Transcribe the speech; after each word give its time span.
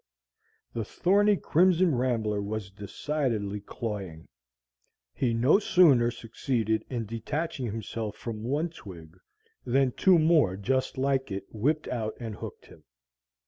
The 0.73 0.83
thorny 0.83 1.37
crimson 1.37 1.93
rambler 1.93 2.41
was 2.41 2.71
decidedly 2.71 3.59
cloying. 3.61 4.27
He 5.13 5.31
no 5.31 5.59
sooner 5.59 6.09
succeeded 6.09 6.83
in 6.89 7.05
detaching 7.05 7.67
himself 7.67 8.15
from 8.15 8.41
one 8.43 8.69
twig, 8.71 9.15
than 9.63 9.91
two 9.91 10.17
more 10.17 10.55
just 10.57 10.97
like 10.97 11.29
it 11.29 11.45
whipped 11.51 11.87
out 11.87 12.15
and 12.19 12.33
hooked 12.33 12.65
him. 12.65 12.83